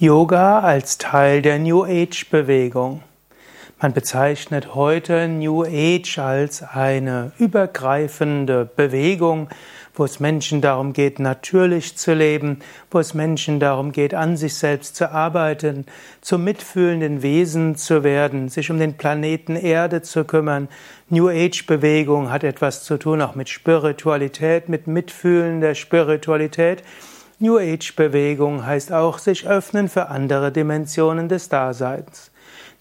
Yoga 0.00 0.60
als 0.60 0.98
Teil 0.98 1.42
der 1.42 1.58
New 1.58 1.82
Age 1.82 2.30
Bewegung. 2.30 3.02
Man 3.82 3.92
bezeichnet 3.92 4.76
heute 4.76 5.26
New 5.26 5.64
Age 5.64 6.20
als 6.20 6.62
eine 6.62 7.32
übergreifende 7.40 8.64
Bewegung, 8.76 9.48
wo 9.94 10.04
es 10.04 10.20
Menschen 10.20 10.60
darum 10.60 10.92
geht, 10.92 11.18
natürlich 11.18 11.96
zu 11.96 12.14
leben, 12.14 12.60
wo 12.92 13.00
es 13.00 13.12
Menschen 13.12 13.58
darum 13.58 13.90
geht, 13.90 14.14
an 14.14 14.36
sich 14.36 14.54
selbst 14.54 14.94
zu 14.94 15.10
arbeiten, 15.10 15.84
zum 16.20 16.44
mitfühlenden 16.44 17.22
Wesen 17.22 17.74
zu 17.74 18.04
werden, 18.04 18.48
sich 18.48 18.70
um 18.70 18.78
den 18.78 18.96
Planeten 18.96 19.56
Erde 19.56 20.02
zu 20.02 20.22
kümmern. 20.22 20.68
New 21.08 21.28
Age 21.28 21.66
Bewegung 21.66 22.30
hat 22.30 22.44
etwas 22.44 22.84
zu 22.84 22.98
tun 22.98 23.20
auch 23.20 23.34
mit 23.34 23.48
Spiritualität, 23.48 24.68
mit 24.68 24.86
mitfühlender 24.86 25.74
Spiritualität. 25.74 26.84
New 27.40 27.56
Age 27.56 27.94
Bewegung 27.94 28.66
heißt 28.66 28.92
auch 28.92 29.18
sich 29.18 29.46
öffnen 29.46 29.88
für 29.88 30.08
andere 30.08 30.50
Dimensionen 30.50 31.28
des 31.28 31.48
Daseins. 31.48 32.32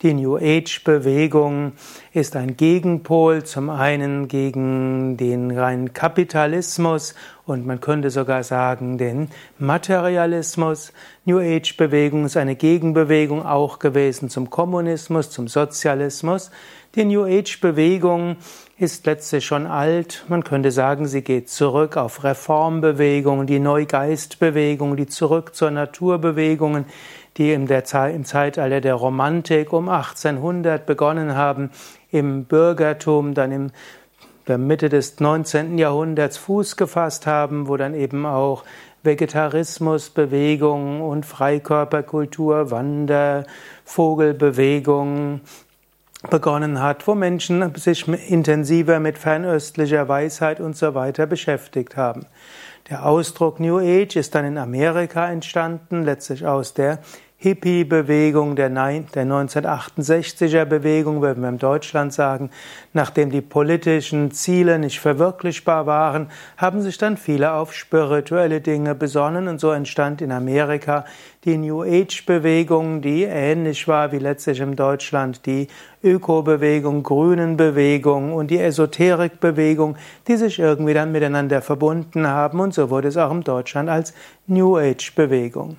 Die 0.03 0.13
New 0.13 0.37
Age 0.37 0.83
Bewegung 0.83 1.71
ist 2.13 2.35
ein 2.35 2.55
Gegenpol 2.55 3.43
zum 3.45 3.71
einen 3.71 4.27
gegen 4.27 5.17
den 5.17 5.49
reinen 5.49 5.91
Kapitalismus 5.91 7.15
und 7.47 7.65
man 7.65 7.81
könnte 7.81 8.11
sogar 8.11 8.43
sagen 8.43 8.99
den 8.99 9.29
Materialismus. 9.57 10.93
New 11.25 11.39
Age 11.39 11.75
Bewegung 11.77 12.25
ist 12.25 12.37
eine 12.37 12.55
Gegenbewegung 12.55 13.43
auch 13.43 13.79
gewesen 13.79 14.29
zum 14.29 14.51
Kommunismus, 14.51 15.31
zum 15.31 15.47
Sozialismus. 15.47 16.51
Die 16.93 17.03
New 17.03 17.25
Age 17.25 17.59
Bewegung 17.59 18.37
ist 18.77 19.07
letztlich 19.07 19.45
schon 19.47 19.65
alt. 19.65 20.25
Man 20.27 20.43
könnte 20.43 20.69
sagen, 20.69 21.07
sie 21.07 21.23
geht 21.23 21.49
zurück 21.49 21.97
auf 21.97 22.23
Reformbewegungen, 22.23 23.47
die 23.47 23.59
Neugeistbewegung, 23.59 24.95
die 24.95 25.07
zurück 25.07 25.55
zur 25.55 25.71
Naturbewegungen, 25.71 26.85
die 27.37 27.53
im, 27.53 27.67
der, 27.67 27.83
im 28.09 28.25
Zeitalter 28.25 28.81
der 28.81 28.95
Romantik 28.95 29.71
um 29.73 29.89
1800 29.89 30.85
begonnen 30.85 31.35
haben, 31.35 31.71
im 32.11 32.45
Bürgertum, 32.45 33.33
dann 33.33 33.51
in 33.51 33.71
der 34.47 34.57
Mitte 34.57 34.89
des 34.89 35.19
19. 35.19 35.77
Jahrhunderts 35.77 36.37
Fuß 36.37 36.77
gefasst 36.77 37.27
haben, 37.27 37.67
wo 37.67 37.77
dann 37.77 37.93
eben 37.93 38.25
auch 38.25 38.63
Vegetarismusbewegungen 39.03 41.01
und 41.01 41.25
Freikörperkultur, 41.25 42.71
Wander, 42.71 43.45
Vogelbewegungen, 43.85 45.41
begonnen 46.31 46.81
hat, 46.81 47.07
wo 47.07 47.13
Menschen 47.13 47.73
sich 47.75 48.07
intensiver 48.07 48.99
mit 48.99 49.19
fernöstlicher 49.19 50.07
Weisheit 50.07 50.59
und 50.59 50.75
so 50.75 50.95
weiter 50.95 51.27
beschäftigt 51.27 51.95
haben. 51.95 52.25
Der 52.89 53.05
Ausdruck 53.05 53.59
New 53.59 53.77
Age 53.77 54.15
ist 54.15 54.33
dann 54.33 54.45
in 54.45 54.57
Amerika 54.57 55.29
entstanden, 55.29 56.03
letztlich 56.03 56.45
aus 56.45 56.73
der 56.73 56.99
Hippie-Bewegung, 57.39 58.55
der, 58.55 58.71
1968er 58.71 60.65
Bewegung, 60.65 61.21
würden 61.21 61.43
wir 61.43 61.49
in 61.49 61.59
Deutschland 61.59 62.11
sagen, 62.11 62.49
nachdem 62.93 63.29
die 63.29 63.41
politischen 63.41 64.31
Ziele 64.31 64.79
nicht 64.79 64.99
verwirklichbar 64.99 65.85
waren, 65.85 66.31
haben 66.57 66.81
sich 66.81 66.97
dann 66.97 67.15
viele 67.15 67.53
auf 67.53 67.75
spirituelle 67.75 68.59
Dinge 68.59 68.95
besonnen. 68.95 69.47
Und 69.47 69.59
so 69.59 69.69
entstand 69.69 70.23
in 70.23 70.31
Amerika 70.31 71.05
die 71.45 71.57
New 71.57 71.83
Age-Bewegung, 71.83 73.03
die 73.03 73.25
ähnlich 73.25 73.87
war 73.87 74.11
wie 74.11 74.17
letztlich 74.17 74.59
in 74.59 74.75
Deutschland 74.75 75.45
die 75.45 75.67
Öko-Bewegung, 76.03 77.03
Grünen-Bewegung 77.03 78.33
und 78.33 78.49
die 78.49 78.59
Esoterik-Bewegung, 78.59 79.95
die 80.27 80.37
sich 80.37 80.57
irgendwie 80.57 80.95
dann 80.95 81.11
miteinander 81.11 81.61
verbunden 81.61 82.25
haben. 82.25 82.59
Und 82.59 82.73
so 82.73 82.89
wurde 82.89 83.09
es 83.09 83.17
auch 83.17 83.31
in 83.31 83.43
Deutschland 83.43 83.89
als 83.89 84.15
New 84.47 84.75
Age-Bewegung. 84.75 85.77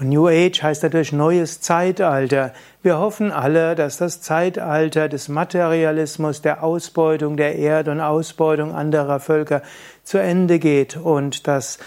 Und 0.00 0.08
New 0.08 0.28
Age 0.28 0.62
heißt 0.62 0.82
natürlich 0.82 1.12
neues 1.12 1.60
Zeitalter. 1.60 2.54
Wir 2.82 2.98
hoffen 2.98 3.30
alle, 3.30 3.74
dass 3.74 3.98
das 3.98 4.22
Zeitalter 4.22 5.10
des 5.10 5.28
Materialismus, 5.28 6.40
der 6.40 6.64
Ausbeutung 6.64 7.36
der 7.36 7.56
Erde 7.56 7.90
und 7.90 8.00
Ausbeutung 8.00 8.74
anderer 8.74 9.20
Völker 9.20 9.60
zu 10.02 10.16
Ende 10.16 10.58
geht 10.58 10.96
und 10.96 11.46
dass 11.46 11.78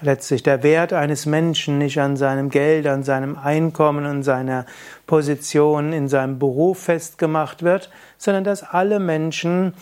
letztlich 0.00 0.44
der 0.44 0.62
Wert 0.62 0.92
eines 0.92 1.26
Menschen 1.26 1.78
nicht 1.78 1.98
an 1.98 2.16
seinem 2.16 2.48
Geld, 2.48 2.86
an 2.86 3.02
seinem 3.02 3.36
Einkommen 3.36 4.06
und 4.06 4.22
seiner 4.22 4.64
Position 5.08 5.92
in 5.92 6.06
seinem 6.06 6.38
Beruf 6.38 6.84
festgemacht 6.84 7.64
wird, 7.64 7.90
sondern 8.18 8.44
dass 8.44 8.62
alle 8.62 9.00
Menschen 9.00 9.74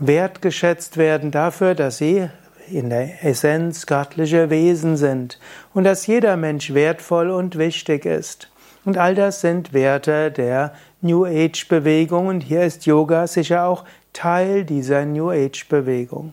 wertgeschätzt 0.00 0.96
werden 0.96 1.30
dafür, 1.30 1.76
dass 1.76 1.98
sie 1.98 2.28
in 2.70 2.90
der 2.90 3.24
Essenz 3.24 3.86
göttliche 3.86 4.50
Wesen 4.50 4.96
sind 4.96 5.38
und 5.72 5.84
dass 5.84 6.06
jeder 6.06 6.36
Mensch 6.36 6.74
wertvoll 6.74 7.30
und 7.30 7.58
wichtig 7.58 8.04
ist. 8.04 8.50
Und 8.84 8.98
all 8.98 9.14
das 9.14 9.40
sind 9.40 9.72
Werte 9.72 10.30
der 10.30 10.74
New 11.00 11.24
Age 11.24 11.68
Bewegung 11.68 12.26
und 12.26 12.40
hier 12.40 12.62
ist 12.62 12.86
Yoga 12.86 13.26
sicher 13.26 13.64
auch 13.64 13.84
Teil 14.12 14.64
dieser 14.64 15.04
New 15.06 15.30
Age 15.30 15.68
Bewegung. 15.68 16.32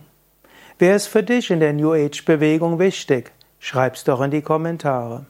Wer 0.78 0.96
ist 0.96 1.06
für 1.06 1.22
dich 1.22 1.50
in 1.50 1.60
der 1.60 1.72
New 1.72 1.92
Age 1.92 2.24
Bewegung 2.24 2.78
wichtig? 2.78 3.32
Schreib's 3.58 4.04
doch 4.04 4.20
in 4.20 4.30
die 4.30 4.42
Kommentare. 4.42 5.26